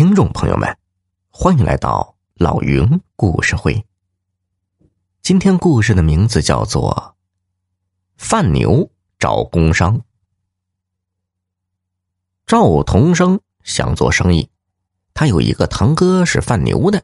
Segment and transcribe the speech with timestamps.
[0.00, 0.78] 听众朋友们，
[1.28, 3.84] 欢迎来到老云故事会。
[5.20, 7.14] 今天故事的名字叫做
[8.16, 9.98] 《范牛找工商》。
[12.46, 14.48] 赵同生想做生意，
[15.12, 17.02] 他有一个堂哥是贩牛的，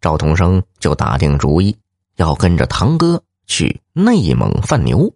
[0.00, 1.76] 赵同生就打定主意
[2.14, 5.12] 要跟着堂哥去内蒙贩牛。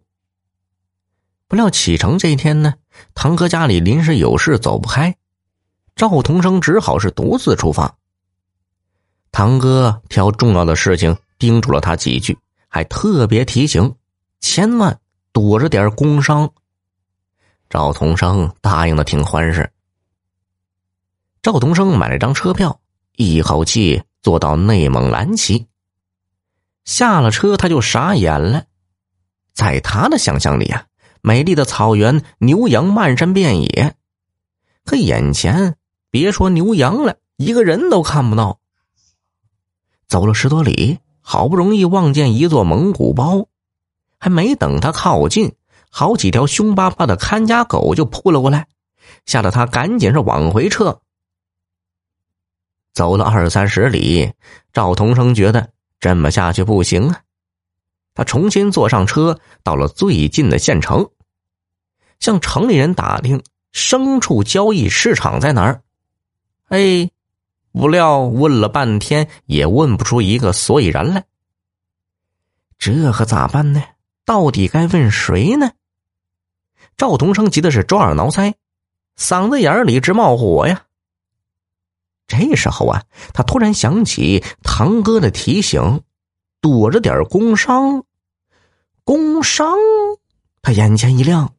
[1.47, 2.75] 不料启程这一天呢，
[3.15, 5.17] 堂哥家里临时有事走不开。
[5.97, 7.97] 赵同生只好是独自出发。
[9.33, 12.37] 堂哥挑重要的事情叮嘱了他几句，
[12.69, 13.95] 还特别提醒，
[14.41, 14.99] 千万
[15.33, 16.51] 躲着点工伤。
[17.69, 19.71] 赵同生答应的挺欢实。
[21.43, 22.81] 赵同生买了张车票，
[23.17, 25.69] 一口气坐到内蒙蓝旗。
[26.85, 28.65] 下了车，他就傻眼了，
[29.53, 30.87] 在他的想象里啊，
[31.23, 33.95] 美丽的草原，牛羊漫山遍野，
[34.85, 35.77] 可眼前。
[36.11, 38.59] 别说牛羊了，一个人都看不到。
[40.09, 43.47] 走了十多里，好不容易望见一座蒙古包，
[44.19, 45.55] 还没等他靠近，
[45.89, 48.67] 好几条凶巴巴的看家狗就扑了过来，
[49.25, 51.01] 吓得他赶紧是往回撤。
[52.93, 54.33] 走了二三十里，
[54.73, 57.21] 赵同生觉得这么下去不行啊，
[58.15, 61.09] 他重新坐上车，到了最近的县城，
[62.19, 65.83] 向城里人打听牲畜交易市场在哪儿。
[66.71, 67.11] 哎，
[67.73, 71.25] 不料问了半天也问不出一个所以然来。
[72.79, 73.83] 这可咋办呢？
[74.25, 75.73] 到底该问谁呢？
[76.97, 78.55] 赵同生急的是抓耳挠腮，
[79.19, 80.85] 嗓子眼里直冒火呀。
[82.29, 83.03] 这时候啊，
[83.35, 86.03] 他突然想起堂哥的提醒，
[86.61, 88.05] 躲着点工伤。
[89.03, 89.77] 工伤，
[90.63, 91.53] 他眼前一亮。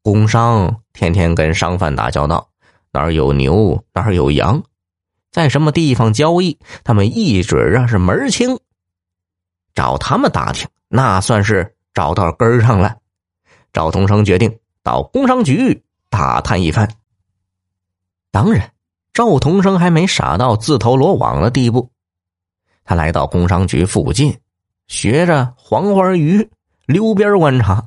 [0.00, 2.50] 工伤天天跟商贩打交道。
[2.96, 4.62] 哪儿有牛，哪儿有羊，
[5.30, 8.58] 在什么地方交易，他们一准啊是门清。
[9.74, 12.96] 找他们打听，那算是找到根儿上了。
[13.70, 16.90] 赵同生决定到工商局打探一番。
[18.30, 18.72] 当然，
[19.12, 21.90] 赵同生还没傻到自投罗网的地步。
[22.82, 24.38] 他来到工商局附近，
[24.86, 26.48] 学着黄花鱼
[26.86, 27.86] 溜边观察。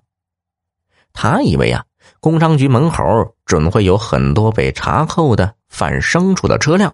[1.14, 1.84] 他以为啊。
[2.20, 6.94] 工商局门口准会有很多被查扣的贩牲畜的车辆，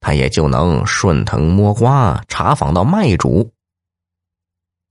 [0.00, 3.50] 他也就能顺藤摸瓜查访到卖主。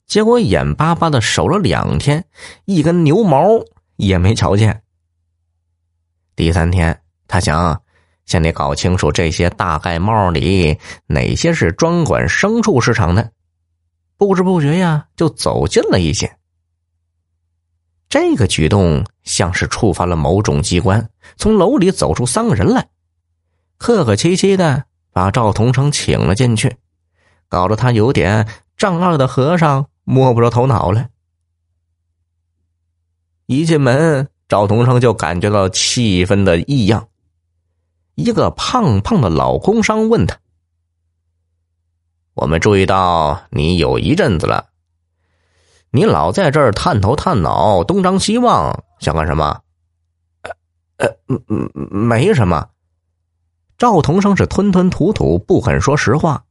[0.05, 2.25] 结果眼巴巴的守了两天，
[2.65, 3.47] 一根牛毛
[3.95, 4.83] 也没瞧见。
[6.35, 7.81] 第三天，他想
[8.25, 10.77] 先得搞清楚这些大盖帽里
[11.07, 13.31] 哪些是专管牲畜市场的，
[14.17, 16.37] 不知不觉呀，就走近了一些。
[18.17, 22.87] 这个举动像是触发了某种机关，从楼里走出三个人来，
[23.77, 26.77] 客客气气的把赵同生请了进去，
[27.49, 31.09] 搞得他有点丈二的和尚摸不着头脑了。
[33.47, 37.09] 一进门，赵同生就感觉到气氛的异样。
[38.13, 40.37] 一个胖胖的老工商问他
[42.33, 44.69] ：“我们注意到你有一阵子了。”
[45.95, 49.61] 你老在这儿探头探脑，东张西望，想干什么？
[50.97, 51.37] 呃呃，
[51.89, 52.67] 没什么。
[53.77, 56.43] 赵同生是吞吞吐吐，不肯说实话。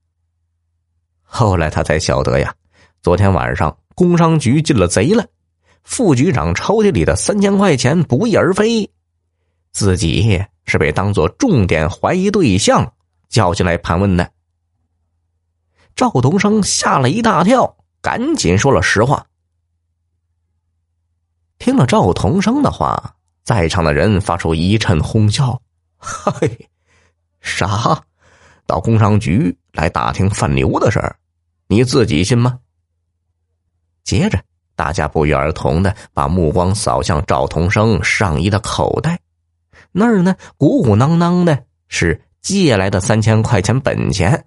[1.21, 2.55] 后来他才晓得呀，
[3.03, 5.27] 昨天晚上工商局进了贼了，
[5.83, 8.91] 副局长抽屉里的三千块钱不翼而飞，
[9.73, 12.95] 自己是被当做重点怀疑对象
[13.29, 14.31] 叫进来盘问的。
[15.95, 19.27] 赵同生吓了一大跳，赶紧说了实话。
[21.65, 25.59] 听了赵同生的话，在场的人发出一阵哄笑。
[25.97, 26.69] 嘿，
[27.41, 27.99] 啥？
[28.67, 31.17] 到工商局来打听贩牛的事儿，
[31.69, 32.59] 你自己信吗？
[34.03, 34.39] 接着，
[34.77, 39.19] 大家不约而同的把目光扫向赵同生上衣的口袋，
[39.91, 44.45] 那儿呢，鼓鼓囊囊的是借来的三千块钱本钱。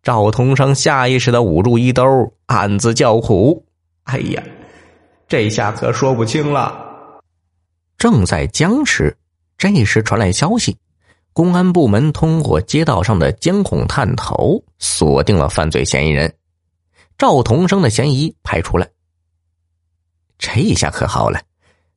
[0.00, 3.66] 赵同生下意识的捂住衣兜，暗自叫苦
[4.04, 4.40] ：“哎呀！”
[5.28, 6.84] 这下可说不清了。
[7.98, 9.16] 正在僵持，
[9.58, 10.76] 这时传来消息，
[11.32, 16.32] 公安部门通过街道上的监控探头，锁定了犯罪嫌疑人
[17.18, 18.86] 赵同生的嫌疑排除了。
[20.38, 21.40] 这下可好了，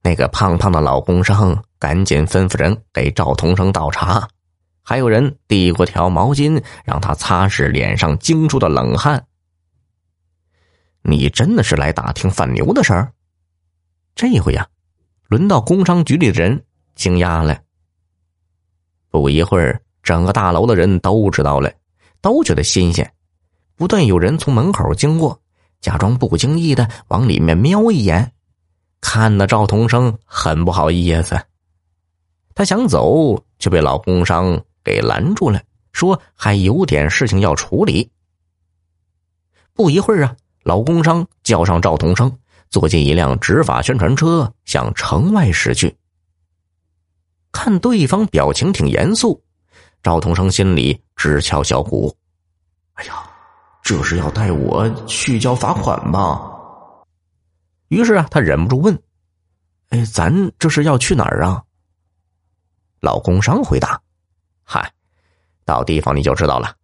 [0.01, 4.27] 那个胖胖的老工商赶紧吩咐人给赵同生倒茶，
[4.81, 9.23] 还有人递过条毛巾让他擦拭脸上惊出的冷汗。
[11.01, 13.11] 你真的是来打听贩牛的事儿？
[14.19, 14.68] 这回呀，
[15.30, 17.57] 轮到工商局里的人惊讶了。
[19.10, 21.71] 不一会儿，整个大楼的人都知道了，
[22.19, 23.13] 都觉得新鲜。
[23.77, 25.39] 不断有人从门口经过，
[25.80, 28.33] 假装不经意的往里面瞄一眼，
[29.00, 31.42] 看得赵同生很不好意思。
[32.54, 35.62] 他想走，却被老工商给拦住了，
[35.94, 38.12] 说还有点事情要处理。
[39.74, 42.38] 不一会儿啊，老工商叫上赵同生，
[42.69, 45.95] 坐进一辆执法宣传车，向城外驶去。
[47.51, 49.44] 看对方表情挺严肃，
[50.04, 52.16] 赵同生心里直敲小鼓
[52.94, 53.27] ：“哎呀，
[53.81, 56.45] 这是要带我去交罚款吧？”
[57.89, 59.01] 于是啊，他忍不住问
[59.89, 61.63] ：“哎，咱这是要去哪儿啊？”
[63.01, 64.00] 老工商回答
[64.63, 64.94] ：“嗨，
[65.66, 66.75] 到地方你就知道了。”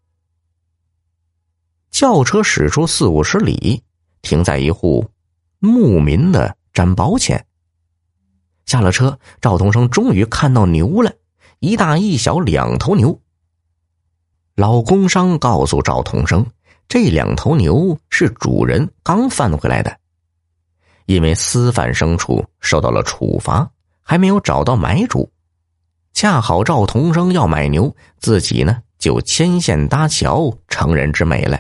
[1.92, 3.84] 轿车驶出四五十里，
[4.24, 5.08] 停在一户
[5.60, 7.46] 牧民的毡包前。
[8.66, 11.14] 下了车，赵同生终于看到牛了，
[11.60, 13.20] 一大一小两头牛。
[14.56, 16.46] 老工商告诉赵同生，
[16.88, 19.96] 这两头牛是主人刚贩回来的，
[21.06, 23.70] 因为私贩牲畜受到了处罚，
[24.02, 25.30] 还没有找到买主。
[26.14, 31.60] 恰好赵同生要买牛，自己呢就牵线搭桥，成人之美了。